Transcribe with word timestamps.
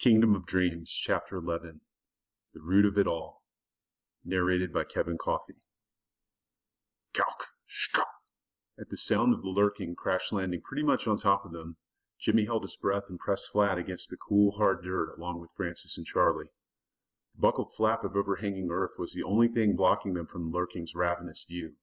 Kingdom 0.00 0.34
of 0.34 0.46
Dreams, 0.46 0.90
Chapter 0.90 1.36
11 1.36 1.82
The 2.54 2.62
Root 2.62 2.86
of 2.86 2.96
It 2.96 3.06
All. 3.06 3.42
Narrated 4.24 4.72
by 4.72 4.82
Kevin 4.82 5.18
Coffey. 5.18 5.56
Gawk, 7.12 7.48
shkop. 7.68 8.06
At 8.78 8.88
the 8.88 8.96
sound 8.96 9.34
of 9.34 9.42
the 9.42 9.50
lurking 9.50 9.94
crash 9.94 10.32
landing 10.32 10.62
pretty 10.62 10.82
much 10.82 11.06
on 11.06 11.18
top 11.18 11.44
of 11.44 11.52
them, 11.52 11.76
Jimmy 12.18 12.46
held 12.46 12.62
his 12.62 12.76
breath 12.76 13.10
and 13.10 13.18
pressed 13.18 13.52
flat 13.52 13.76
against 13.76 14.08
the 14.08 14.16
cool, 14.16 14.52
hard 14.52 14.82
dirt 14.82 15.18
along 15.18 15.38
with 15.38 15.50
Francis 15.54 15.98
and 15.98 16.06
Charley. 16.06 16.46
The 17.34 17.42
buckled 17.42 17.74
flap 17.74 18.02
of 18.02 18.16
overhanging 18.16 18.70
earth 18.70 18.92
was 18.98 19.12
the 19.12 19.24
only 19.24 19.48
thing 19.48 19.76
blocking 19.76 20.14
them 20.14 20.26
from 20.26 20.50
the 20.50 20.56
lurking's 20.56 20.94
ravenous 20.94 21.44
view. 21.44 21.74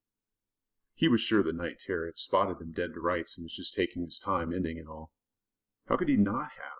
He 0.95 1.07
was 1.07 1.21
sure 1.21 1.43
the 1.43 1.54
night 1.54 1.77
terror 1.77 2.07
had 2.07 2.18
spotted 2.18 2.57
them 2.57 2.71
dead 2.71 2.95
to 2.95 2.99
rights 2.99 3.38
and 3.38 3.43
was 3.43 3.55
just 3.55 3.75
taking 3.75 4.05
his 4.05 4.18
time 4.18 4.52
ending 4.52 4.77
it 4.77 4.88
all. 4.88 5.11
How 5.86 5.97
could 5.97 6.09
he 6.09 6.18
not 6.18 6.49
have? 6.54 6.77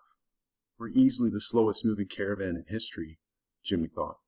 We're 0.80 0.90
easily 0.90 1.32
the 1.32 1.42
slowest 1.42 1.84
moving 1.84 2.08
caravan 2.08 2.56
in 2.56 2.66
history, 2.68 3.20
Jimmy 3.64 3.88
thought. 3.88 4.20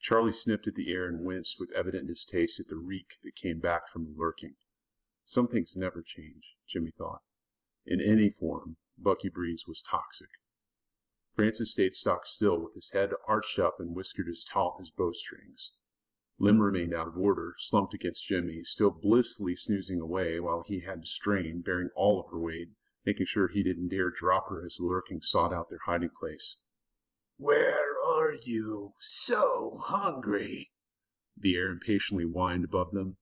Charley 0.00 0.32
sniffed 0.32 0.66
at 0.66 0.74
the 0.74 0.90
air 0.92 1.06
and 1.06 1.24
winced 1.24 1.60
with 1.60 1.70
evident 1.70 2.08
distaste 2.08 2.58
at 2.58 2.66
the 2.66 2.76
reek 2.76 3.18
that 3.22 3.36
came 3.36 3.60
back 3.60 3.88
from 3.88 4.04
the 4.04 4.14
lurking. 4.18 4.56
Some 5.22 5.46
things 5.46 5.76
never 5.76 6.02
change, 6.02 6.56
Jimmy 6.66 6.90
thought. 6.90 7.22
In 7.86 8.00
any 8.00 8.30
form, 8.30 8.78
Bucky 8.98 9.30
Brees 9.30 9.66
was 9.68 9.80
toxic. 9.80 10.30
Francis 11.34 11.72
stayed 11.72 11.94
stock 11.94 12.26
still 12.26 12.58
with 12.58 12.74
his 12.74 12.90
head 12.90 13.10
arched 13.26 13.58
up 13.58 13.78
and 13.78 13.94
whiskered 13.94 14.28
as 14.28 14.44
taut 14.44 14.78
as 14.80 14.90
bowstrings. 14.90 15.72
Lem 16.38 16.60
remained 16.60 16.92
out 16.92 17.06
of 17.06 17.16
order, 17.16 17.54
slumped 17.58 17.94
against 17.94 18.26
Jimmy, 18.26 18.64
still 18.64 18.90
blissfully 18.90 19.54
snoozing 19.54 20.00
away 20.00 20.40
while 20.40 20.64
he 20.66 20.80
had 20.80 21.02
to 21.02 21.06
strain, 21.06 21.60
bearing 21.60 21.90
all 21.94 22.20
of 22.20 22.30
her 22.30 22.38
weight, 22.40 22.70
making 23.04 23.26
sure 23.26 23.48
he 23.48 23.62
didn't 23.62 23.88
dare 23.88 24.10
drop 24.10 24.48
her 24.48 24.64
as 24.64 24.76
the 24.76 24.84
lurking 24.84 25.20
sought 25.20 25.52
out 25.52 25.68
their 25.68 25.80
hiding 25.86 26.10
place. 26.18 26.62
Where 27.36 28.02
are 28.04 28.34
you? 28.44 28.94
So 28.98 29.78
hungry. 29.80 30.70
The 31.36 31.56
air 31.56 31.70
impatiently 31.70 32.24
whined 32.24 32.64
above 32.64 32.92
them. 32.92 33.16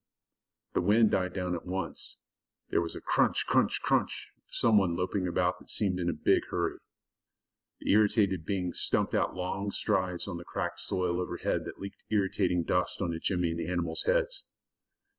The 0.74 0.80
wind 0.80 1.10
died 1.10 1.32
down 1.32 1.54
at 1.54 1.66
once. 1.66 2.18
There 2.70 2.80
was 2.80 2.94
a 2.94 3.00
crunch, 3.00 3.46
crunch, 3.46 3.80
crunch 3.82 4.32
of 4.38 4.54
someone 4.54 4.96
loping 4.96 5.26
about 5.26 5.58
that 5.58 5.68
seemed 5.68 5.98
in 5.98 6.08
a 6.08 6.14
big 6.14 6.42
hurry. 6.50 6.78
The 7.80 7.92
irritated 7.92 8.44
being 8.46 8.72
stumped 8.72 9.14
out 9.14 9.34
long 9.34 9.70
strides 9.70 10.28
on 10.28 10.36
the 10.36 10.44
cracked 10.44 10.78
soil 10.78 11.20
overhead 11.20 11.64
that 11.64 11.80
leaked 11.80 12.04
irritating 12.10 12.62
dust 12.62 13.02
onto 13.02 13.18
Jimmy 13.18 13.50
and 13.50 13.58
the 13.58 13.68
animals' 13.68 14.04
heads. 14.04 14.46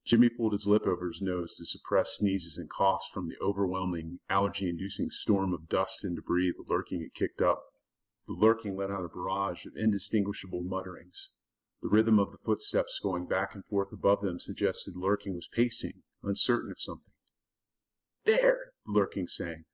Jimmy 0.05 0.27
pulled 0.27 0.51
his 0.51 0.67
lip 0.67 0.83
over 0.85 1.07
his 1.07 1.21
nose 1.21 1.55
to 1.55 1.65
suppress 1.65 2.17
sneezes 2.17 2.57
and 2.57 2.69
coughs 2.69 3.07
from 3.13 3.29
the 3.29 3.37
overwhelming, 3.41 4.19
allergy-inducing 4.29 5.09
storm 5.09 5.53
of 5.53 5.69
dust 5.69 6.03
and 6.03 6.17
debris 6.17 6.51
the 6.51 6.65
lurking 6.67 7.01
had 7.01 7.13
kicked 7.13 7.41
up. 7.41 7.63
The 8.27 8.33
lurking 8.33 8.75
let 8.75 8.91
out 8.91 9.05
a 9.05 9.07
barrage 9.07 9.65
of 9.65 9.77
indistinguishable 9.77 10.61
mutterings. 10.61 11.31
The 11.81 11.87
rhythm 11.87 12.19
of 12.19 12.31
the 12.31 12.37
footsteps 12.37 12.99
going 13.01 13.27
back 13.27 13.55
and 13.55 13.65
forth 13.65 13.93
above 13.93 14.21
them 14.21 14.39
suggested 14.39 14.97
lurking 14.97 15.35
was 15.35 15.47
pacing, 15.47 16.03
uncertain 16.21 16.71
of 16.71 16.81
something. 16.81 17.13
There, 18.25 18.73
the 18.85 18.91
lurking 18.91 19.27
sang. 19.27 19.65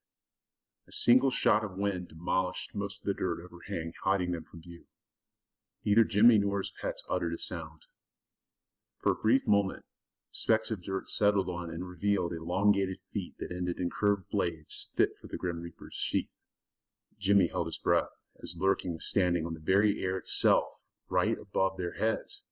A 0.87 0.91
single 0.91 1.31
shot 1.31 1.63
of 1.63 1.77
wind 1.77 2.09
demolished 2.09 2.75
most 2.75 3.01
of 3.01 3.05
the 3.05 3.13
dirt 3.15 3.39
overhang, 3.43 3.93
hiding 4.03 4.31
them 4.31 4.43
from 4.43 4.61
view. 4.61 4.85
Neither 5.83 6.03
Jimmy 6.03 6.37
nor 6.37 6.59
his 6.59 6.71
pets 6.81 7.03
uttered 7.09 7.33
a 7.33 7.39
sound. 7.39 7.83
For 8.99 9.11
a 9.11 9.15
brief 9.15 9.47
moment, 9.47 9.85
Specks 10.31 10.69
of 10.69 10.83
dirt 10.83 11.09
settled 11.09 11.49
on 11.49 11.71
and 11.71 11.89
revealed 11.89 12.33
elongated 12.33 12.99
feet 13.11 13.33
that 13.39 13.51
ended 13.51 13.79
in 13.79 13.89
curved 13.89 14.29
blades 14.29 14.93
fit 14.95 15.17
for 15.19 15.25
the 15.25 15.37
Grim 15.37 15.59
Reaper's 15.59 15.95
sheath. 15.95 16.29
Jimmy 17.17 17.47
held 17.47 17.65
his 17.65 17.79
breath, 17.79 18.11
as 18.39 18.55
Lurking 18.55 18.93
was 18.93 19.09
standing 19.09 19.43
on 19.43 19.55
the 19.55 19.59
very 19.59 20.03
air 20.03 20.17
itself, 20.17 20.65
right 21.09 21.35
above 21.35 21.77
their 21.77 21.93
heads. 21.93 22.45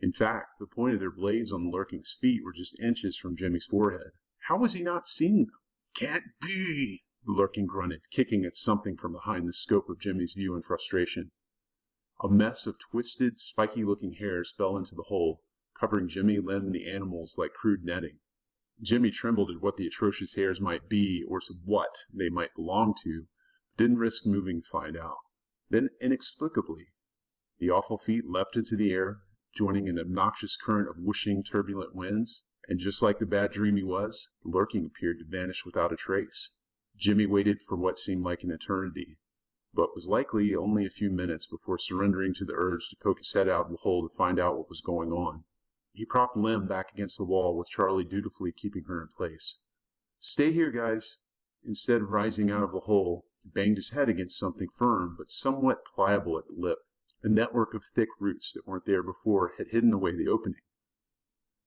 In 0.00 0.12
fact, 0.12 0.58
the 0.60 0.66
point 0.66 0.92
of 0.92 1.00
their 1.00 1.10
blades 1.10 1.50
on 1.50 1.70
Lurking's 1.70 2.12
feet 2.12 2.44
were 2.44 2.52
just 2.52 2.78
inches 2.78 3.16
from 3.16 3.38
Jimmy's 3.38 3.64
forehead. 3.64 4.10
How 4.40 4.58
was 4.58 4.74
he 4.74 4.82
not 4.82 5.08
seeing 5.08 5.46
them? 5.46 5.58
Can't 5.94 6.24
be, 6.42 7.04
Lurking 7.24 7.64
grunted, 7.64 8.02
kicking 8.10 8.44
at 8.44 8.54
something 8.54 8.98
from 8.98 9.12
behind 9.12 9.48
the 9.48 9.54
scope 9.54 9.88
of 9.88 9.98
Jimmy's 9.98 10.34
view 10.34 10.54
in 10.54 10.60
frustration. 10.60 11.30
A 12.22 12.28
mess 12.28 12.66
of 12.66 12.78
twisted, 12.78 13.40
spiky-looking 13.40 14.16
hairs 14.20 14.52
fell 14.54 14.76
into 14.76 14.94
the 14.94 15.04
hole, 15.04 15.40
covering 15.78 16.08
Jimmy, 16.08 16.38
Lem, 16.38 16.66
and 16.66 16.74
the 16.74 16.90
animals 16.90 17.36
like 17.36 17.52
crude 17.52 17.84
netting. 17.84 18.18
Jimmy 18.80 19.10
trembled 19.10 19.50
at 19.50 19.60
what 19.60 19.76
the 19.76 19.86
atrocious 19.86 20.34
hairs 20.34 20.60
might 20.60 20.88
be 20.88 21.24
or 21.28 21.40
to 21.40 21.54
what 21.64 21.94
they 22.12 22.28
might 22.28 22.54
belong 22.54 22.94
to, 23.02 23.26
didn't 23.76 23.98
risk 23.98 24.26
moving 24.26 24.62
to 24.62 24.68
find 24.68 24.96
out. 24.96 25.18
Then, 25.70 25.90
inexplicably, 26.00 26.88
the 27.58 27.70
awful 27.70 27.98
feet 27.98 28.26
leapt 28.26 28.56
into 28.56 28.76
the 28.76 28.92
air, 28.92 29.22
joining 29.54 29.88
an 29.88 29.98
obnoxious 29.98 30.56
current 30.56 30.88
of 30.88 30.98
whooshing, 30.98 31.42
turbulent 31.42 31.94
winds, 31.94 32.44
and 32.68 32.78
just 32.78 33.02
like 33.02 33.18
the 33.18 33.26
bad 33.26 33.52
dream 33.52 33.76
he 33.76 33.82
was, 33.82 34.34
the 34.42 34.50
lurking 34.50 34.86
appeared 34.86 35.18
to 35.18 35.24
vanish 35.24 35.64
without 35.64 35.92
a 35.92 35.96
trace. 35.96 36.56
Jimmy 36.96 37.26
waited 37.26 37.60
for 37.60 37.76
what 37.76 37.98
seemed 37.98 38.22
like 38.22 38.42
an 38.42 38.50
eternity, 38.50 39.18
but 39.72 39.94
was 39.94 40.06
likely 40.06 40.54
only 40.54 40.86
a 40.86 40.90
few 40.90 41.10
minutes 41.10 41.46
before 41.46 41.78
surrendering 41.78 42.34
to 42.34 42.44
the 42.44 42.54
urge 42.54 42.88
to 42.88 42.96
poke 43.02 43.18
his 43.18 43.32
head 43.32 43.48
out 43.48 43.66
of 43.66 43.70
the 43.70 43.78
hole 43.78 44.08
to 44.08 44.14
find 44.14 44.38
out 44.38 44.56
what 44.56 44.68
was 44.68 44.80
going 44.80 45.10
on. 45.10 45.44
He 45.94 46.04
propped 46.04 46.36
Lem 46.36 46.66
back 46.66 46.92
against 46.92 47.16
the 47.18 47.24
wall, 47.24 47.56
with 47.56 47.70
Charley 47.70 48.02
dutifully 48.02 48.50
keeping 48.50 48.84
her 48.84 49.00
in 49.00 49.08
place. 49.08 49.60
Stay 50.18 50.50
here, 50.50 50.72
guys. 50.72 51.18
Instead 51.64 52.02
of 52.02 52.10
rising 52.10 52.50
out 52.50 52.64
of 52.64 52.72
the 52.72 52.80
hole, 52.80 53.26
he 53.44 53.48
banged 53.48 53.76
his 53.76 53.90
head 53.90 54.08
against 54.08 54.36
something 54.36 54.68
firm 54.74 55.14
but 55.16 55.30
somewhat 55.30 55.84
pliable 55.94 56.36
at 56.36 56.48
the 56.48 56.54
lip. 56.56 56.78
A 57.22 57.28
network 57.28 57.74
of 57.74 57.84
thick 57.84 58.08
roots 58.18 58.52
that 58.52 58.66
weren't 58.66 58.86
there 58.86 59.04
before 59.04 59.52
had 59.56 59.68
hidden 59.68 59.92
away 59.92 60.12
the 60.12 60.26
opening. 60.26 60.60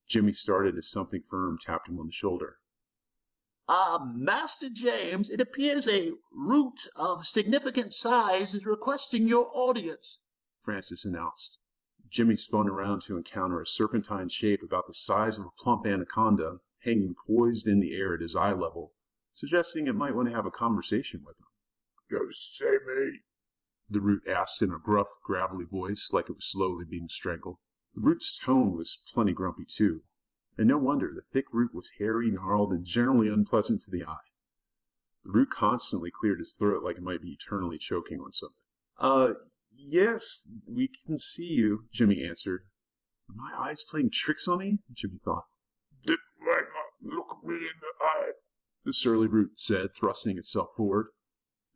Jimmy 0.08 0.34
started 0.34 0.78
as 0.78 0.90
something 0.90 1.24
firm 1.24 1.58
tapped 1.58 1.88
him 1.88 1.98
on 1.98 2.08
the 2.08 2.12
shoulder. 2.12 2.58
Ah, 3.70 3.96
uh, 3.96 4.06
Master 4.14 4.70
James, 4.70 5.30
it 5.30 5.40
appears 5.40 5.88
a 5.88 6.12
root 6.34 6.90
of 6.98 7.26
significant 7.26 7.94
size 7.94 8.54
is 8.54 8.66
requesting 8.66 9.28
your 9.28 9.50
audience, 9.54 10.20
Francis 10.64 11.06
announced. 11.06 11.60
Jimmy 12.10 12.36
spun 12.36 12.70
around 12.70 13.02
to 13.04 13.18
encounter 13.18 13.62
a 13.62 13.66
serpentine 13.66 14.30
shape 14.30 14.64
about 14.64 14.88
the 14.88 14.94
size 14.94 15.38
of 15.38 15.46
a 15.46 15.62
plump 15.62 15.86
anaconda 15.86 16.60
hanging 16.80 17.16
poised 17.28 17.68
in 17.68 17.80
the 17.80 17.96
air 17.96 18.14
at 18.14 18.22
his 18.22 18.36
eye 18.36 18.54
level, 18.54 18.94
suggesting 19.34 19.88
it 19.88 19.96
might 19.96 20.16
want 20.16 20.30
to 20.30 20.36
have 20.36 20.46
a 20.46 20.52
conversation 20.52 21.24
with 21.26 21.38
him. 21.38 21.48
You 22.10 22.32
see 22.32 22.66
me? 22.66 23.20
The 23.90 24.02
root 24.02 24.28
asked 24.28 24.62
in 24.62 24.72
a 24.72 24.80
gruff, 24.80 25.08
gravelly 25.24 25.66
voice, 25.66 26.12
like 26.14 26.30
it 26.30 26.36
was 26.36 26.46
slowly 26.46 26.86
being 26.86 27.10
strangled. 27.10 27.58
The 27.96 28.02
root's 28.02 28.38
tone 28.38 28.76
was 28.76 29.00
plenty 29.14 29.34
grumpy, 29.34 29.66
too, 29.66 30.04
and 30.58 30.68
no 30.68 30.78
wonder 30.78 31.12
the 31.14 31.22
thick 31.22 31.46
root 31.52 31.74
was 31.74 31.92
hairy, 31.98 32.32
gnarled, 32.32 32.72
and 32.72 32.86
generally 32.86 33.28
unpleasant 33.28 33.82
to 33.84 33.92
the 33.92 34.06
eye. 34.06 34.18
The 35.24 35.32
root 35.32 35.50
constantly 35.50 36.12
cleared 36.12 36.40
his 36.40 36.54
throat 36.54 36.84
like 36.84 36.98
it 36.98 37.04
might 37.04 37.22
be 37.22 37.32
eternally 37.32 37.78
choking 37.78 38.20
on 38.20 38.32
something. 38.32 38.62
Uh, 38.98 39.34
Yes, 39.80 40.42
we 40.68 40.88
can 40.88 41.20
see 41.20 41.46
you, 41.46 41.88
Jimmy 41.94 42.24
answered. 42.28 42.66
Are 43.30 43.36
my 43.36 43.70
eyes 43.70 43.84
playing 43.84 44.10
tricks 44.12 44.48
on 44.48 44.58
me? 44.58 44.80
Jimmy 44.92 45.20
thought. 45.24 45.46
Did 46.04 46.18
why 46.40 46.62
not 46.62 47.14
look 47.14 47.44
me 47.44 47.56
in 47.56 47.80
the 47.80 48.04
eye? 48.04 48.32
The 48.86 48.92
surly 48.92 49.28
root 49.28 49.60
said, 49.60 49.94
thrusting 49.94 50.38
itself 50.38 50.70
forward. 50.76 51.10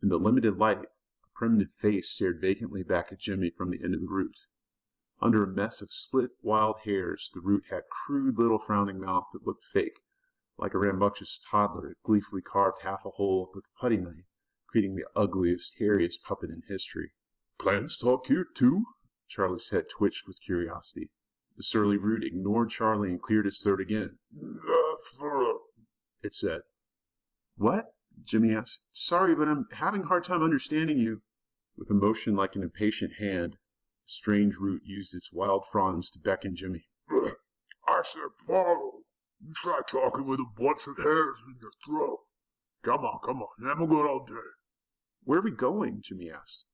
In 0.02 0.08
the 0.08 0.18
limited 0.18 0.58
light, 0.58 0.78
a 0.78 1.28
primitive 1.34 1.72
face 1.78 2.10
stared 2.10 2.40
vacantly 2.40 2.82
back 2.82 3.12
at 3.12 3.20
Jimmy 3.20 3.50
from 3.50 3.70
the 3.70 3.82
end 3.84 3.94
of 3.94 4.00
the 4.00 4.08
root. 4.08 4.36
Under 5.20 5.44
a 5.44 5.46
mess 5.46 5.80
of 5.80 5.92
split 5.92 6.30
wild 6.42 6.80
hairs, 6.84 7.30
the 7.32 7.40
root 7.40 7.66
had 7.70 7.84
crude 7.88 8.36
little 8.36 8.58
frowning 8.58 8.98
mouth 8.98 9.26
that 9.32 9.46
looked 9.46 9.64
fake, 9.64 10.00
like 10.58 10.74
a 10.74 10.78
rambunctious 10.78 11.38
toddler 11.48 11.88
had 11.88 12.02
gleefully 12.02 12.42
carved 12.42 12.82
half 12.82 13.04
a 13.04 13.10
hole 13.10 13.52
with 13.54 13.64
a 13.64 13.80
putty 13.80 13.96
knife, 13.96 14.26
creating 14.66 14.96
the 14.96 15.06
ugliest, 15.14 15.76
hairiest 15.78 16.20
puppet 16.24 16.50
in 16.50 16.62
history. 16.68 17.12
Plants 17.62 17.96
talk 17.96 18.26
here, 18.26 18.44
too? 18.56 18.82
Charley's 19.28 19.70
head 19.70 19.84
twitched 19.88 20.26
with 20.26 20.42
curiosity. 20.44 21.10
The 21.56 21.62
surly 21.62 21.96
root 21.96 22.24
ignored 22.24 22.70
Charley 22.70 23.10
and 23.10 23.22
cleared 23.22 23.44
his 23.44 23.60
throat 23.60 23.80
again. 23.80 24.18
It 26.24 26.34
said. 26.34 26.60
What? 27.56 27.94
Jimmy 28.24 28.54
asked. 28.54 28.86
Sorry, 28.92 29.34
but 29.34 29.48
I'm 29.48 29.66
having 29.72 30.02
a 30.02 30.06
hard 30.06 30.24
time 30.24 30.42
understanding 30.42 30.98
you. 30.98 31.22
With 31.76 31.90
a 31.90 31.94
motion 31.94 32.36
like 32.36 32.54
an 32.54 32.62
impatient 32.62 33.14
hand, 33.18 33.52
the 33.52 33.58
strange 34.06 34.54
root 34.56 34.82
used 34.84 35.14
its 35.14 35.32
wild 35.32 35.64
fronds 35.70 36.10
to 36.12 36.20
beckon 36.20 36.54
Jimmy. 36.54 36.86
I 37.88 38.02
said 38.04 38.22
follow. 38.46 39.02
You 39.40 39.52
try 39.62 39.80
talking 39.90 40.26
with 40.26 40.38
a 40.40 40.46
bunch 40.56 40.86
of 40.86 40.96
hairs 40.96 41.36
in 41.46 41.56
your 41.60 41.72
throat. 41.84 42.20
Come 42.84 43.04
on, 43.04 43.18
come 43.24 43.42
on. 43.42 43.68
I'm 43.68 43.86
good 43.86 44.06
all 44.06 44.24
day. 44.24 44.34
Where 45.24 45.40
are 45.40 45.42
we 45.42 45.50
going? 45.50 46.02
Jimmy 46.02 46.30
asked. 46.30 46.66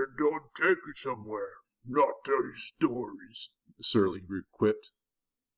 Then 0.00 0.16
don't 0.16 0.44
take 0.56 0.78
you 0.86 0.94
somewhere, 0.96 1.56
not 1.84 2.24
tell 2.24 2.42
you 2.42 2.54
stories, 2.54 3.50
the 3.76 3.84
surly 3.84 4.22
root 4.26 4.46
quipped. 4.50 4.92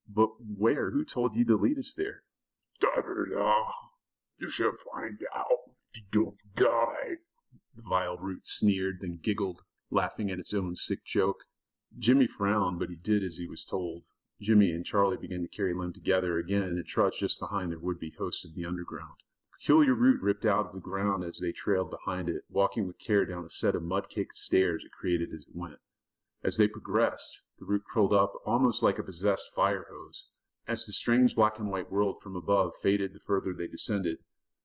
But 0.09 0.31
where? 0.41 0.91
Who 0.91 1.05
told 1.05 1.37
you 1.37 1.45
to 1.45 1.55
lead 1.55 1.79
us 1.79 1.95
there? 1.95 2.25
Know. 2.83 3.73
You 4.39 4.51
shall 4.51 4.75
find 4.93 5.25
out 5.33 5.77
if 5.93 5.99
you 5.99 6.03
don't 6.11 6.39
die. 6.57 7.19
The 7.77 7.83
vile 7.83 8.17
root 8.17 8.49
sneered, 8.49 8.99
then 9.01 9.21
giggled, 9.23 9.63
laughing 9.93 10.29
at 10.29 10.41
its 10.41 10.53
own 10.53 10.75
sick 10.75 11.05
joke. 11.05 11.45
Jimmy 11.97 12.27
frowned, 12.27 12.81
but 12.81 12.91
he 12.91 12.97
did 12.97 13.23
as 13.23 13.37
he 13.37 13.47
was 13.47 13.65
told. 13.65 14.07
Jimmy 14.41 14.73
and 14.73 14.85
Charley 14.85 15.19
began 15.19 15.43
to 15.43 15.49
carry 15.49 15.73
Lem 15.73 15.93
together 15.93 16.39
again 16.39 16.63
and 16.63 16.85
trudged 16.85 17.21
just 17.21 17.39
behind 17.39 17.71
their 17.71 17.79
would-be 17.79 18.11
host 18.19 18.45
of 18.45 18.57
the 18.57 18.67
underground. 18.67 19.23
Peculiar 19.63 19.95
root 19.95 20.21
ripped 20.21 20.45
out 20.45 20.67
of 20.67 20.73
the 20.73 20.81
ground 20.81 21.23
as 21.23 21.39
they 21.39 21.53
trailed 21.53 21.89
behind 21.89 22.29
it, 22.29 22.43
walking 22.51 22.85
with 22.85 22.99
care 22.99 23.25
down 23.25 23.45
a 23.45 23.49
set 23.49 23.77
of 23.77 23.83
mud-caked 23.85 24.35
stairs 24.35 24.83
it 24.85 24.91
created 24.91 25.29
as 25.33 25.43
it 25.43 25.55
went. 25.55 25.79
As 26.43 26.57
they 26.57 26.67
progressed, 26.67 27.45
the 27.61 27.65
root 27.65 27.85
curled 27.89 28.13
up 28.13 28.33
almost 28.45 28.83
like 28.83 28.99
a 28.99 29.05
possessed 29.05 29.55
fire 29.55 29.87
hose. 29.89 30.27
As 30.67 30.85
the 30.85 30.93
strange 30.93 31.37
black 31.37 31.61
and 31.61 31.71
white 31.71 31.93
world 31.93 32.17
from 32.21 32.35
above 32.35 32.73
faded 32.83 33.13
the 33.13 33.21
further 33.21 33.53
they 33.53 33.69
descended, 33.69 34.19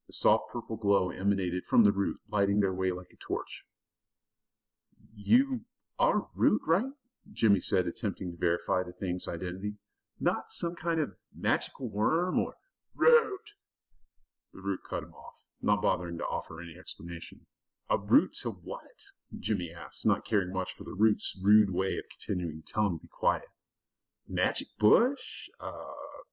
the 0.08 0.14
soft 0.14 0.46
purple 0.52 0.78
glow 0.78 1.12
emanated 1.12 1.66
from 1.66 1.84
the 1.84 1.92
root, 1.92 2.18
lighting 2.32 2.60
their 2.60 2.74
way 2.74 2.92
like 2.92 3.14
a 3.14 3.18
torch. 3.18 3.66
You 5.14 5.62
are 6.00 6.28
Root, 6.34 6.64
right? 6.66 6.92
Jimmy 7.32 7.60
said, 7.60 7.86
attempting 7.86 8.32
to 8.32 8.38
verify 8.40 8.82
the 8.82 8.94
thing's 8.94 9.28
identity. 9.28 9.76
Not 10.20 10.52
some 10.52 10.74
kind 10.74 11.00
of 11.00 11.14
magical 11.40 11.88
worm 11.88 12.40
or 12.40 12.56
Root. 12.96 13.37
The 14.58 14.64
root 14.64 14.80
cut 14.90 15.04
him 15.04 15.14
off, 15.14 15.44
not 15.62 15.84
bothering 15.84 16.18
to 16.18 16.26
offer 16.26 16.60
any 16.60 16.76
explanation. 16.80 17.46
A 17.92 17.98
root 18.00 18.34
to 18.42 18.50
what? 18.50 19.04
Jimmy 19.38 19.72
asked, 19.72 20.04
not 20.04 20.26
caring 20.26 20.52
much 20.52 20.74
for 20.74 20.84
the 20.84 20.96
root's 20.96 21.40
rude 21.44 21.70
way 21.70 22.00
of 22.00 22.10
continuing 22.10 22.64
to 22.64 22.74
tell 22.74 22.88
him 22.88 22.98
to 22.98 23.04
be 23.04 23.08
quiet. 23.08 23.50
Magic 24.28 24.70
bush? 24.80 25.48
Uh, 25.60 26.24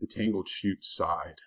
the 0.00 0.06
tangled 0.06 0.48
shoot 0.48 0.86
sighed, 0.86 1.42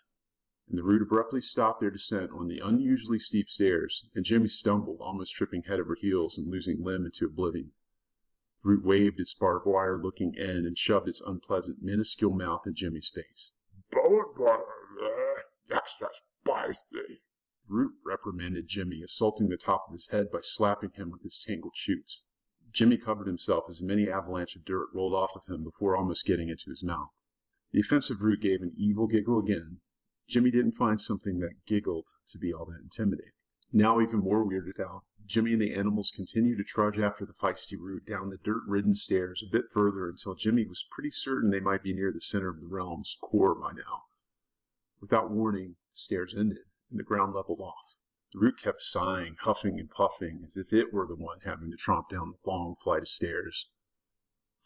and 0.67 0.77
the 0.77 0.83
root 0.83 1.01
abruptly 1.01 1.41
stopped 1.41 1.81
their 1.81 1.89
descent 1.89 2.29
on 2.29 2.47
the 2.47 2.59
unusually 2.59 3.17
steep 3.17 3.49
stairs, 3.49 4.07
and 4.13 4.23
Jimmy 4.23 4.49
stumbled, 4.49 5.01
almost 5.01 5.33
tripping 5.33 5.63
head 5.63 5.79
over 5.79 5.95
heels 5.95 6.37
and 6.37 6.47
losing 6.47 6.83
limb 6.83 7.05
into 7.05 7.25
oblivion. 7.25 7.71
The 8.61 8.69
root 8.69 8.85
waved 8.85 9.19
its 9.19 9.33
barbed 9.33 9.65
wire 9.65 9.97
looking 9.97 10.37
end 10.37 10.67
and 10.67 10.77
shoved 10.77 11.07
its 11.07 11.21
unpleasant, 11.21 11.81
minuscule 11.81 12.35
mouth 12.35 12.67
in 12.67 12.75
Jimmy's 12.75 13.09
face. 13.09 13.49
Bone 13.91 14.35
there. 15.69 15.77
Extra 15.77 16.07
spicy. 16.43 17.21
Root 17.67 17.93
reprimanded 18.03 18.67
Jimmy, 18.67 19.01
assaulting 19.03 19.49
the 19.49 19.57
top 19.57 19.85
of 19.87 19.93
his 19.93 20.09
head 20.09 20.31
by 20.31 20.39
slapping 20.41 20.91
him 20.95 21.11
with 21.11 21.21
his 21.21 21.43
tangled 21.47 21.75
shoots. 21.75 22.23
Jimmy 22.71 22.97
covered 22.97 23.27
himself 23.27 23.65
as 23.69 23.81
mini 23.81 24.09
avalanche 24.09 24.55
of 24.55 24.65
dirt 24.65 24.87
rolled 24.93 25.13
off 25.13 25.35
of 25.35 25.45
him 25.47 25.63
before 25.63 25.95
almost 25.95 26.25
getting 26.25 26.49
into 26.49 26.69
his 26.69 26.83
mouth. 26.83 27.09
The 27.71 27.79
offensive 27.79 28.21
Root 28.21 28.41
gave 28.41 28.61
an 28.61 28.73
evil 28.75 29.07
giggle 29.07 29.39
again. 29.39 29.81
Jimmy 30.27 30.51
didn't 30.51 30.77
find 30.77 30.99
something 30.99 31.39
that 31.39 31.65
giggled 31.67 32.07
to 32.27 32.37
be 32.37 32.53
all 32.53 32.65
that 32.65 32.81
intimidating. 32.81 33.33
Now 33.71 34.01
even 34.01 34.19
more 34.19 34.43
weirded 34.43 34.79
out, 34.79 35.03
Jimmy 35.27 35.53
and 35.53 35.61
the 35.61 35.75
animals 35.75 36.11
continued 36.15 36.57
to 36.57 36.63
trudge 36.63 36.97
after 36.97 37.23
the 37.23 37.33
feisty 37.33 37.77
Root 37.79 38.05
down 38.07 38.31
the 38.31 38.37
dirt-ridden 38.37 38.95
stairs 38.95 39.43
a 39.43 39.51
bit 39.51 39.65
further 39.71 40.09
until 40.09 40.33
Jimmy 40.33 40.65
was 40.65 40.87
pretty 40.89 41.11
certain 41.11 41.51
they 41.51 41.59
might 41.59 41.83
be 41.83 41.93
near 41.93 42.11
the 42.11 42.21
center 42.21 42.49
of 42.49 42.59
the 42.59 42.67
realm's 42.67 43.15
core 43.21 43.53
by 43.53 43.71
now. 43.73 44.05
Without 45.01 45.31
warning, 45.31 45.77
the 45.91 45.97
stairs 45.97 46.35
ended, 46.37 46.65
and 46.91 46.99
the 46.99 47.03
ground 47.03 47.33
leveled 47.33 47.61
off. 47.61 47.95
The 48.33 48.39
root 48.39 48.59
kept 48.59 48.81
sighing, 48.81 49.37
huffing 49.39 49.79
and 49.79 49.89
puffing, 49.89 50.43
as 50.45 50.57
if 50.57 50.73
it 50.73 50.93
were 50.93 51.07
the 51.07 51.15
one 51.15 51.39
having 51.45 51.71
to 51.71 51.77
tromp 51.77 52.09
down 52.09 52.31
the 52.31 52.49
long 52.49 52.75
flight 52.83 53.01
of 53.01 53.07
stairs. 53.07 53.69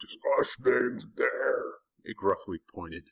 Disgusting 0.00 1.12
there. 1.16 1.74
It 2.02 2.16
gruffly 2.16 2.58
pointed. 2.58 3.04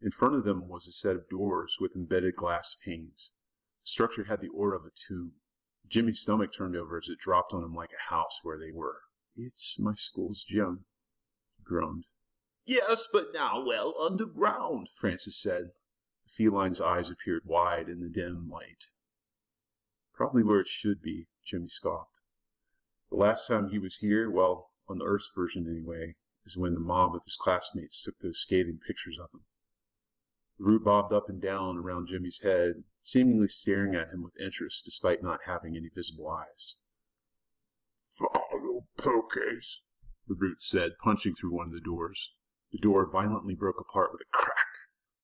In 0.00 0.10
front 0.10 0.34
of 0.34 0.44
them 0.44 0.68
was 0.68 0.88
a 0.88 0.92
set 0.92 1.16
of 1.16 1.28
doors 1.28 1.76
with 1.78 1.94
embedded 1.94 2.34
glass 2.34 2.76
panes. 2.82 3.32
The 3.84 3.90
structure 3.90 4.24
had 4.24 4.40
the 4.40 4.48
aura 4.48 4.78
of 4.78 4.86
a 4.86 4.90
tomb. 4.90 5.34
Jimmy's 5.86 6.20
stomach 6.20 6.52
turned 6.52 6.74
over 6.74 6.96
as 6.96 7.08
it 7.08 7.18
dropped 7.18 7.52
on 7.52 7.62
him 7.62 7.74
like 7.74 7.92
a 7.92 8.10
house 8.10 8.40
where 8.42 8.58
they 8.58 8.72
were. 8.72 9.02
It's 9.36 9.78
my 9.78 9.92
school's 9.94 10.44
gym, 10.44 10.86
he 11.58 11.62
groaned. 11.62 12.06
Yes, 12.64 13.06
but 13.12 13.34
now 13.34 13.64
well 13.64 13.94
underground. 14.00 14.88
Francis 14.96 15.40
said. 15.40 15.72
Feline's 16.40 16.80
eyes 16.80 17.10
appeared 17.10 17.42
wide 17.44 17.90
in 17.90 18.00
the 18.00 18.08
dim 18.08 18.48
light. 18.48 18.86
Probably 20.14 20.42
where 20.42 20.60
it 20.60 20.68
should 20.68 21.02
be, 21.02 21.26
Jimmy 21.44 21.68
scoffed. 21.68 22.22
The 23.10 23.18
last 23.18 23.46
time 23.46 23.68
he 23.68 23.78
was 23.78 23.96
here, 23.96 24.30
well, 24.30 24.70
on 24.88 24.96
the 24.96 25.04
Earth's 25.04 25.30
version 25.36 25.68
anyway, 25.68 26.16
is 26.46 26.56
when 26.56 26.72
the 26.72 26.80
mob 26.80 27.14
of 27.14 27.24
his 27.26 27.36
classmates 27.36 28.02
took 28.02 28.18
those 28.20 28.38
scathing 28.38 28.80
pictures 28.86 29.18
of 29.22 29.28
him. 29.34 29.44
The 30.58 30.64
root 30.64 30.82
bobbed 30.82 31.12
up 31.12 31.28
and 31.28 31.42
down 31.42 31.76
around 31.76 32.08
Jimmy's 32.08 32.40
head, 32.42 32.84
seemingly 32.96 33.48
staring 33.48 33.94
at 33.94 34.08
him 34.08 34.22
with 34.22 34.40
interest 34.40 34.86
despite 34.86 35.22
not 35.22 35.40
having 35.44 35.76
any 35.76 35.90
visible 35.94 36.30
eyes. 36.30 36.76
Follow 38.00 38.86
pokes. 38.96 39.82
The 40.26 40.34
root 40.34 40.62
said, 40.62 40.92
punching 41.04 41.34
through 41.34 41.54
one 41.54 41.66
of 41.66 41.74
the 41.74 41.80
doors. 41.80 42.32
The 42.72 42.78
door 42.78 43.04
violently 43.10 43.54
broke 43.54 43.78
apart 43.78 44.12
with 44.12 44.22
a 44.22 44.30
crack, 44.30 44.59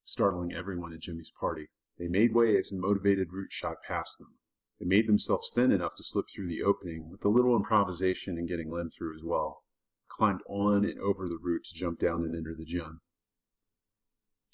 startling 0.06 0.52
everyone 0.52 0.92
at 0.92 1.00
Jimmy's 1.00 1.32
party. 1.40 1.68
They 1.98 2.06
made 2.06 2.32
way 2.32 2.56
as 2.56 2.70
the 2.70 2.78
motivated 2.78 3.32
root 3.32 3.50
shot 3.50 3.78
past 3.86 4.18
them. 4.18 4.38
They 4.78 4.86
made 4.86 5.08
themselves 5.08 5.50
thin 5.52 5.72
enough 5.72 5.96
to 5.96 6.04
slip 6.04 6.26
through 6.32 6.48
the 6.48 6.62
opening, 6.62 7.10
with 7.10 7.24
a 7.24 7.28
little 7.28 7.56
improvisation 7.56 8.38
in 8.38 8.46
getting 8.46 8.70
Lem 8.70 8.90
through 8.90 9.16
as 9.16 9.24
well. 9.24 9.64
Climbed 10.08 10.42
on 10.48 10.84
and 10.84 11.00
over 11.00 11.28
the 11.28 11.40
root 11.42 11.64
to 11.64 11.74
jump 11.74 11.98
down 11.98 12.22
and 12.22 12.36
enter 12.36 12.54
the 12.54 12.64
gym. 12.64 13.00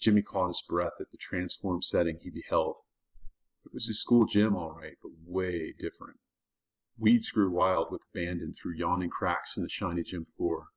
Jimmy 0.00 0.22
caught 0.22 0.48
his 0.48 0.64
breath 0.66 0.94
at 1.00 1.10
the 1.10 1.18
transformed 1.18 1.84
setting 1.84 2.18
he 2.20 2.30
beheld. 2.30 2.78
It 3.64 3.74
was 3.74 3.86
his 3.86 4.00
school 4.00 4.24
gym, 4.24 4.56
all 4.56 4.72
right, 4.72 4.96
but 5.02 5.12
way 5.24 5.74
different. 5.78 6.18
Weeds 6.98 7.30
grew 7.30 7.50
wild 7.50 7.90
with 7.90 8.02
abandon 8.12 8.54
through 8.54 8.76
yawning 8.76 9.10
cracks 9.10 9.56
in 9.56 9.62
the 9.62 9.68
shiny 9.68 10.02
gym 10.02 10.24
floor. 10.24 10.68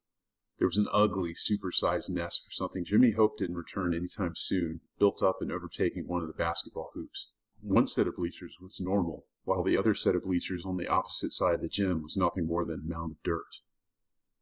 There 0.57 0.67
was 0.69 0.77
an 0.77 0.87
ugly, 0.89 1.33
supersized 1.33 2.09
nest 2.09 2.45
for 2.45 2.51
something 2.51 2.85
Jimmy 2.85 3.11
hoped 3.11 3.39
didn't 3.39 3.57
return 3.57 3.93
anytime 3.93 4.35
soon, 4.37 4.79
built 4.97 5.21
up 5.21 5.41
and 5.41 5.51
overtaking 5.51 6.07
one 6.07 6.21
of 6.21 6.29
the 6.29 6.33
basketball 6.33 6.91
hoops. 6.93 7.31
One 7.59 7.87
set 7.87 8.07
of 8.07 8.15
bleachers 8.15 8.57
was 8.61 8.79
normal, 8.79 9.27
while 9.43 9.63
the 9.63 9.75
other 9.75 9.93
set 9.93 10.15
of 10.15 10.23
bleachers 10.23 10.65
on 10.65 10.77
the 10.77 10.87
opposite 10.87 11.33
side 11.33 11.55
of 11.55 11.61
the 11.61 11.67
gym 11.67 12.01
was 12.01 12.15
nothing 12.15 12.47
more 12.47 12.63
than 12.63 12.79
a 12.79 12.87
mound 12.87 13.11
of 13.11 13.23
dirt. 13.23 13.59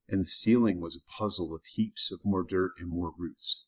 And 0.08 0.22
the 0.22 0.26
ceiling 0.26 0.80
was 0.80 0.96
a 0.96 1.12
puzzle 1.12 1.52
of 1.56 1.66
heaps 1.66 2.12
of 2.12 2.24
more 2.24 2.44
dirt 2.44 2.74
and 2.78 2.90
more 2.90 3.16
roots. 3.18 3.66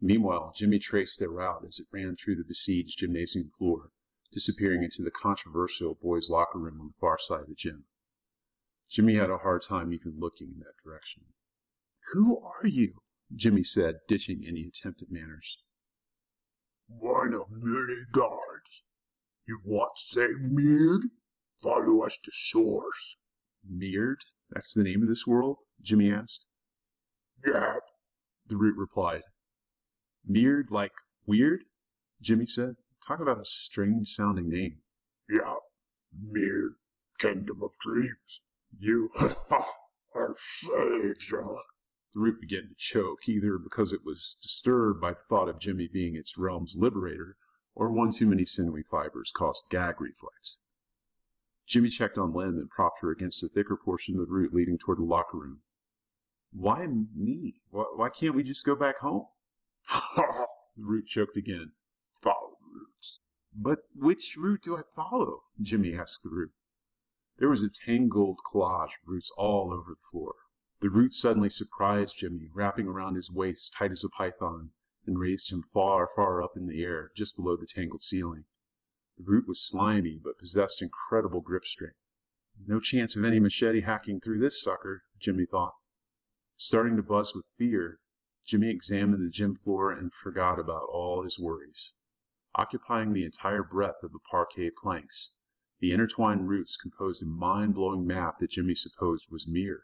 Meanwhile, 0.00 0.54
Jimmy 0.56 0.80
traced 0.80 1.20
their 1.20 1.30
route 1.30 1.64
as 1.64 1.78
it 1.78 1.86
ran 1.92 2.16
through 2.16 2.34
the 2.34 2.44
besieged 2.44 2.98
gymnasium 2.98 3.50
floor, 3.50 3.92
disappearing 4.32 4.82
into 4.82 5.04
the 5.04 5.12
controversial 5.12 5.94
boys' 5.94 6.28
locker 6.28 6.58
room 6.58 6.80
on 6.80 6.88
the 6.88 6.98
far 7.00 7.18
side 7.20 7.42
of 7.42 7.48
the 7.48 7.54
gym. 7.54 7.84
Jimmy 8.88 9.14
had 9.14 9.30
a 9.30 9.38
hard 9.38 9.62
time 9.62 9.92
even 9.92 10.18
looking 10.18 10.48
in 10.48 10.58
that 10.58 10.82
direction. 10.82 11.26
Who 12.12 12.38
are 12.40 12.66
you? 12.66 12.94
Jimmy 13.34 13.64
said, 13.64 13.96
ditching 14.08 14.44
any 14.46 14.66
attempt 14.68 15.02
at 15.02 15.10
manners. 15.10 15.58
One 16.88 17.34
of 17.34 17.46
many 17.50 18.02
gods. 18.12 18.84
You 19.46 19.60
want 19.64 19.92
to 19.96 20.14
say 20.14 20.26
Meird? 20.40 21.02
Follow 21.62 22.04
us 22.04 22.16
to 22.22 22.30
source. 22.50 23.16
Meird? 23.68 24.18
That's 24.50 24.72
the 24.74 24.84
name 24.84 25.02
of 25.02 25.08
this 25.08 25.26
world? 25.26 25.58
Jimmy 25.82 26.12
asked. 26.12 26.46
Yep. 27.44 27.82
The 28.48 28.56
root 28.56 28.76
replied. 28.76 29.22
Meird 30.24 30.68
like 30.70 30.92
weird? 31.26 31.64
Jimmy 32.20 32.46
said. 32.46 32.76
Talk 33.06 33.20
about 33.20 33.40
a 33.40 33.44
strange 33.44 34.10
sounding 34.10 34.48
name. 34.48 34.78
Yep. 35.28 35.42
Meird. 36.30 36.72
Kingdom 37.18 37.62
of 37.62 37.70
Dreams. 37.84 38.40
You 38.78 39.10
are 40.14 40.34
saved, 40.60 41.20
John. 41.20 41.58
The 42.16 42.22
root 42.22 42.40
began 42.40 42.66
to 42.68 42.74
choke, 42.74 43.28
either 43.28 43.58
because 43.58 43.92
it 43.92 44.02
was 44.02 44.38
disturbed 44.40 45.02
by 45.02 45.12
the 45.12 45.20
thought 45.28 45.50
of 45.50 45.58
Jimmy 45.58 45.86
being 45.86 46.16
its 46.16 46.38
realm's 46.38 46.74
liberator, 46.74 47.36
or 47.74 47.92
one 47.92 48.10
too 48.10 48.24
many 48.24 48.46
sinewy 48.46 48.82
fibers 48.82 49.30
caused 49.36 49.68
gag 49.68 50.00
reflex. 50.00 50.56
Jimmy 51.66 51.90
checked 51.90 52.16
on 52.16 52.32
Lem 52.32 52.56
and 52.56 52.70
propped 52.70 53.02
her 53.02 53.10
against 53.10 53.42
the 53.42 53.50
thicker 53.50 53.76
portion 53.76 54.14
of 54.14 54.20
the 54.20 54.32
root 54.32 54.54
leading 54.54 54.78
toward 54.78 54.96
the 54.96 55.02
locker 55.02 55.36
room. 55.36 55.60
Why 56.54 56.86
me? 56.86 57.60
Why, 57.68 57.84
why 57.94 58.08
can't 58.08 58.34
we 58.34 58.42
just 58.42 58.64
go 58.64 58.74
back 58.74 59.00
home? 59.00 59.26
the 60.16 60.46
root 60.78 61.06
choked 61.08 61.36
again. 61.36 61.72
Follow 62.14 62.56
roots. 62.72 63.20
But 63.54 63.80
which 63.94 64.38
route 64.38 64.62
do 64.62 64.78
I 64.78 64.84
follow? 64.94 65.42
Jimmy 65.60 65.94
asked 65.94 66.22
the 66.22 66.30
root. 66.30 66.52
There 67.36 67.50
was 67.50 67.62
a 67.62 67.68
tangled 67.68 68.38
collage 68.50 68.96
of 69.02 69.06
roots 69.06 69.30
all 69.36 69.70
over 69.70 69.90
the 69.90 70.08
floor. 70.10 70.32
The 70.80 70.90
root 70.90 71.14
suddenly 71.14 71.48
surprised 71.48 72.18
Jimmy, 72.18 72.50
wrapping 72.52 72.86
around 72.86 73.14
his 73.14 73.30
waist 73.30 73.72
tight 73.72 73.92
as 73.92 74.04
a 74.04 74.10
python, 74.10 74.72
and 75.06 75.18
raised 75.18 75.50
him 75.50 75.62
far, 75.72 76.10
far 76.14 76.42
up 76.42 76.54
in 76.54 76.66
the 76.66 76.82
air, 76.82 77.12
just 77.16 77.34
below 77.34 77.56
the 77.56 77.66
tangled 77.66 78.02
ceiling. 78.02 78.44
The 79.16 79.24
root 79.24 79.48
was 79.48 79.66
slimy, 79.66 80.20
but 80.22 80.38
possessed 80.38 80.82
incredible 80.82 81.40
grip 81.40 81.64
strength. 81.64 81.96
No 82.66 82.78
chance 82.78 83.16
of 83.16 83.24
any 83.24 83.40
machete 83.40 83.80
hacking 83.80 84.20
through 84.20 84.38
this 84.38 84.62
sucker, 84.62 85.04
Jimmy 85.18 85.46
thought. 85.46 85.76
Starting 86.56 86.96
to 86.96 87.02
buzz 87.02 87.34
with 87.34 87.46
fear, 87.56 88.00
Jimmy 88.44 88.68
examined 88.68 89.24
the 89.24 89.30
gym 89.30 89.54
floor 89.54 89.90
and 89.90 90.12
forgot 90.12 90.58
about 90.58 90.88
all 90.90 91.22
his 91.22 91.38
worries. 91.38 91.92
Occupying 92.54 93.14
the 93.14 93.24
entire 93.24 93.62
breadth 93.62 94.02
of 94.02 94.12
the 94.12 94.18
parquet 94.30 94.70
planks, 94.70 95.32
The 95.78 95.92
intertwined 95.92 96.48
roots 96.48 96.76
composed 96.76 97.22
a 97.22 97.26
mind-blowing 97.26 98.06
map 98.06 98.40
that 98.40 98.50
Jimmy 98.50 98.74
supposed 98.74 99.30
was 99.30 99.48
mirrored. 99.48 99.82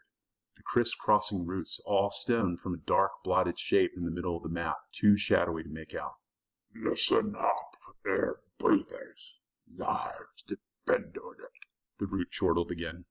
The 0.55 0.63
criss-crossing 0.63 1.45
roots 1.45 1.79
all 1.85 2.11
stemmed 2.11 2.59
from 2.59 2.73
a 2.73 2.85
dark, 2.85 3.11
blotted 3.23 3.57
shape 3.57 3.91
in 3.97 4.05
the 4.05 4.11
middle 4.11 4.37
of 4.37 4.43
the 4.43 4.49
map, 4.49 4.77
too 4.91 5.17
shadowy 5.17 5.63
to 5.63 5.69
make 5.69 5.93
out. 5.95 6.15
Listen 6.75 7.35
up, 7.35 7.75
air 8.05 8.37
breathers. 8.59 9.35
Lives 9.75 10.43
depend 10.47 11.17
on 11.17 11.35
it. 11.35 11.67
The 11.99 12.05
root 12.05 12.31
chortled 12.31 12.71
again. 12.71 13.05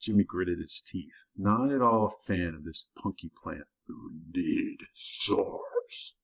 Jimmy 0.00 0.24
gritted 0.24 0.60
his 0.60 0.80
teeth, 0.80 1.24
not 1.36 1.72
at 1.72 1.82
all 1.82 2.06
a 2.06 2.26
fan 2.26 2.54
of 2.54 2.64
this 2.64 2.86
punky 2.96 3.30
plant. 3.42 3.66
You 3.88 4.12
need 4.32 4.78
source. 4.94 6.14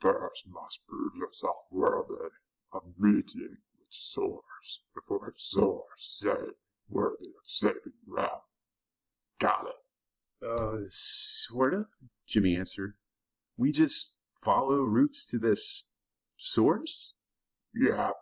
First 0.00 0.46
must 0.48 0.86
prove 0.86 1.14
yourself 1.16 1.56
worthy 1.70 2.30
of 2.72 2.82
meeting 2.98 3.58
with 3.78 3.88
source 3.88 4.82
before 4.94 5.34
source 5.36 5.84
say 5.96 6.52
worthy 6.88 7.28
of 7.28 7.44
saving 7.44 7.94
Ralph. 8.06 8.44
Got 9.40 9.66
it? 9.68 10.46
Uh, 10.46 10.84
sort 10.88 11.72
of, 11.72 11.86
Jimmy 12.26 12.56
answered. 12.56 12.94
We 13.56 13.72
just 13.72 14.14
follow 14.42 14.82
roots 14.82 15.26
to 15.30 15.38
this 15.38 15.88
source? 16.36 17.14
Yep. 17.74 18.14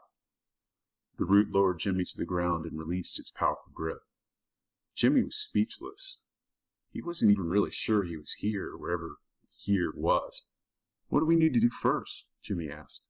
The 1.19 1.25
root 1.25 1.51
lowered 1.51 1.81
Jimmy 1.81 2.05
to 2.05 2.17
the 2.17 2.25
ground 2.25 2.67
and 2.67 2.79
released 2.79 3.19
its 3.19 3.33
powerful 3.33 3.73
grip. 3.75 3.99
Jimmy 4.95 5.25
was 5.25 5.37
speechless. 5.37 6.23
He 6.93 7.03
wasn't 7.03 7.33
even 7.33 7.49
really 7.49 7.73
sure 7.73 8.05
he 8.05 8.17
was 8.17 8.35
here, 8.39 8.77
wherever 8.77 9.17
here 9.65 9.93
was. 9.95 10.45
What 11.09 11.21
do 11.21 11.27
we 11.27 11.37
need 11.37 11.55
to 11.55 11.61
do 11.61 11.71
first? 11.71 12.27
Jimmy 12.43 12.71
asked. 12.71 13.09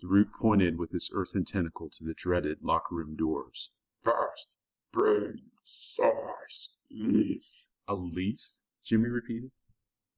The 0.00 0.08
root 0.08 0.28
pointed 0.38 0.78
with 0.78 0.94
its 0.94 1.10
earthen 1.12 1.44
tentacle 1.44 1.90
to 1.96 2.04
the 2.04 2.14
dreaded 2.14 2.58
locker 2.62 2.94
room 2.94 3.16
doors. 3.16 3.70
First, 4.02 4.48
bring 4.92 5.40
source 5.64 6.74
leaf. 6.90 7.42
A 7.86 7.94
leaf? 7.94 8.50
Jimmy 8.84 9.08
repeated. 9.08 9.50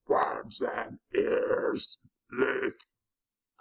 Worms 0.07 0.61
and 0.61 0.99
ears 1.15 1.99
leaf. 2.33 2.75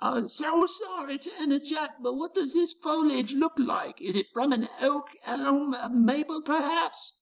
I'm 0.02 0.30
so 0.30 0.66
sorry 0.66 1.18
to 1.18 1.44
interject, 1.44 2.02
but 2.02 2.16
what 2.16 2.34
does 2.34 2.54
this 2.54 2.74
foliage 2.74 3.34
look 3.34 3.54
like? 3.58 4.02
Is 4.02 4.16
it 4.16 4.28
from 4.34 4.54
an 4.54 4.70
oak, 4.82 5.08
elm, 5.26 5.74
a 5.74 5.90
maple, 5.90 6.42
perhaps? 6.42 7.16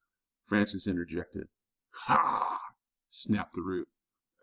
Francis 0.47 0.87
interjected. 0.87 1.47
Ha! 2.05 2.59
snapped 3.09 3.55
the 3.55 3.61
root. 3.61 3.87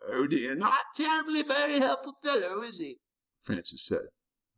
Oh 0.07 0.27
dear, 0.27 0.53
not 0.53 0.79
terribly 0.95 1.43
very 1.43 1.79
helpful 1.79 2.17
fellow, 2.23 2.61
is 2.61 2.77
he? 2.77 2.99
Francis 3.41 3.85
said. 3.85 4.07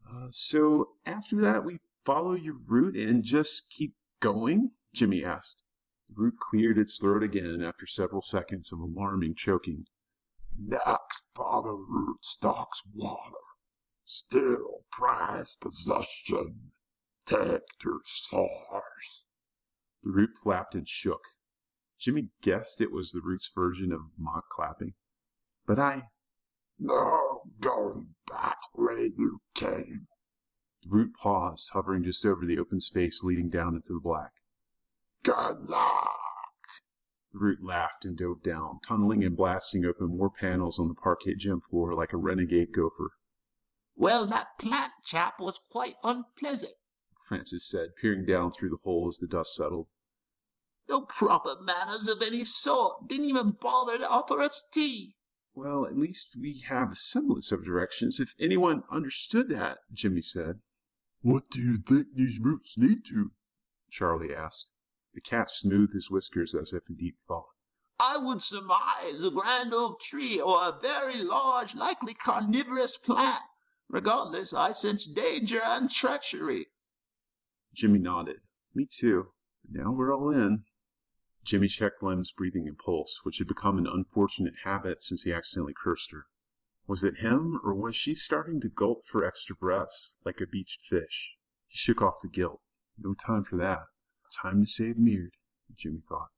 Uh, 0.09 0.27
so 0.31 0.89
after 1.05 1.39
that, 1.41 1.63
we 1.63 1.79
follow 2.03 2.33
your 2.33 2.55
route 2.67 2.95
and 2.95 3.23
just 3.23 3.69
keep 3.69 3.93
going? 4.19 4.71
Jimmy 4.93 5.23
asked. 5.23 5.61
The 6.09 6.15
root 6.15 6.39
cleared 6.39 6.77
its 6.77 6.97
throat 6.97 7.23
again 7.23 7.61
after 7.61 7.85
several 7.85 8.21
seconds 8.21 8.71
of 8.71 8.79
alarming 8.79 9.35
choking. 9.35 9.87
Next, 10.57 11.23
father 11.35 11.75
root 11.75 12.23
stalks 12.23 12.81
water. 12.93 13.35
Still 14.03 14.85
prize 14.91 15.55
possession. 15.55 16.71
Take 17.25 17.67
to 17.79 18.01
source. 18.05 19.25
The 20.01 20.11
root 20.11 20.37
flapped 20.41 20.75
and 20.75 20.87
shook. 20.87 21.21
Jimmy 21.99 22.29
guessed 22.41 22.79
it 22.79 22.91
was 22.91 23.11
the 23.11 23.21
root's 23.21 23.51
version 23.53 23.91
of 23.91 24.17
mock 24.17 24.49
clapping. 24.49 24.93
But 25.65 25.79
I... 25.79 26.09
No 26.79 27.41
going 27.59 28.15
back 28.27 28.57
where 28.73 28.99
you 28.99 29.41
came. 29.53 30.07
The 30.83 30.89
root 30.89 31.13
paused, 31.15 31.69
hovering 31.73 32.03
just 32.03 32.25
over 32.25 32.45
the 32.45 32.59
open 32.59 32.79
space 32.79 33.23
leading 33.23 33.49
down 33.49 33.75
into 33.75 33.93
the 33.93 33.99
black. 33.99 34.31
Good 35.23 35.69
luck. 35.69 36.09
The 37.33 37.39
root 37.39 37.63
laughed 37.63 38.05
and 38.05 38.17
dove 38.17 38.41
down, 38.43 38.79
tunneling 38.87 39.23
and 39.23 39.35
blasting 39.35 39.85
open 39.85 40.17
more 40.17 40.29
panels 40.29 40.79
on 40.79 40.87
the 40.87 40.95
parquet 40.95 41.35
gym 41.35 41.61
floor 41.61 41.93
like 41.93 42.13
a 42.13 42.17
renegade 42.17 42.73
gopher. 42.73 43.11
Well, 43.95 44.25
that 44.27 44.57
plant 44.59 44.93
chap 45.03 45.39
was 45.39 45.59
quite 45.71 45.95
unpleasant. 46.03 46.73
Francis 47.27 47.67
said, 47.67 47.89
peering 47.99 48.25
down 48.25 48.51
through 48.51 48.69
the 48.69 48.77
hole 48.83 49.07
as 49.07 49.17
the 49.17 49.27
dust 49.27 49.55
settled. 49.55 49.87
No 50.87 51.01
proper 51.01 51.55
manners 51.61 52.07
of 52.07 52.21
any 52.21 52.45
sort. 52.45 53.07
Didn't 53.07 53.25
even 53.25 53.57
bother 53.59 53.97
to 53.97 54.09
offer 54.09 54.39
us 54.39 54.61
tea. 54.71 55.15
Well, 55.53 55.85
at 55.85 55.97
least 55.97 56.37
we 56.39 56.63
have 56.67 56.91
a 56.91 56.95
semblance 56.95 57.51
of 57.51 57.65
directions, 57.65 58.19
if 58.19 58.35
anyone 58.39 58.83
understood 58.89 59.49
that, 59.49 59.79
Jimmy 59.91 60.21
said. 60.21 60.61
What 61.21 61.49
do 61.49 61.59
you 61.59 61.77
think 61.77 62.13
these 62.13 62.39
roots 62.39 62.75
lead 62.77 63.03
to? 63.05 63.31
Charley 63.89 64.33
asked. 64.33 64.71
The 65.17 65.21
cat 65.21 65.49
smoothed 65.49 65.93
his 65.93 66.11
whiskers 66.11 66.53
as 66.53 66.73
if 66.73 66.87
in 66.87 66.95
deep 66.95 67.17
thought. 67.27 67.49
I 67.99 68.17
would 68.19 68.39
surmise 68.39 69.23
a 69.23 69.31
grand 69.31 69.73
oak 69.73 69.99
tree 69.99 70.39
or 70.39 70.59
a 70.61 70.77
very 70.79 71.23
large, 71.23 71.73
likely 71.73 72.13
carnivorous 72.13 72.97
plant. 72.97 73.41
Regardless, 73.89 74.53
I 74.53 74.73
sense 74.73 75.07
danger 75.07 75.59
and 75.63 75.89
treachery. 75.89 76.67
Jimmy 77.73 77.97
nodded. 77.97 78.41
Me 78.75 78.85
too. 78.85 79.31
Now 79.67 79.91
we're 79.91 80.15
all 80.15 80.29
in. 80.29 80.65
Jimmy 81.43 81.67
checked 81.67 82.03
Lem's 82.03 82.31
breathing 82.31 82.67
and 82.67 82.77
pulse, 82.77 83.21
which 83.23 83.39
had 83.39 83.47
become 83.47 83.79
an 83.79 83.87
unfortunate 83.87 84.53
habit 84.65 85.01
since 85.01 85.23
he 85.23 85.33
accidentally 85.33 85.73
cursed 85.75 86.11
her. 86.11 86.27
Was 86.85 87.03
it 87.03 87.21
him, 87.21 87.59
or 87.63 87.73
was 87.73 87.95
she 87.95 88.13
starting 88.13 88.61
to 88.61 88.69
gulp 88.69 89.07
for 89.07 89.25
extra 89.25 89.55
breaths, 89.55 90.19
like 90.23 90.39
a 90.41 90.45
beached 90.45 90.83
fish? 90.83 91.37
He 91.65 91.75
shook 91.75 92.03
off 92.03 92.21
the 92.21 92.29
guilt. 92.29 92.61
No 92.99 93.15
time 93.15 93.43
for 93.43 93.57
that. 93.57 93.87
Time 94.31 94.65
to 94.65 94.67
save 94.69 94.97
Meird, 94.97 95.31
Jimmy 95.77 96.01
thought. 96.07 96.29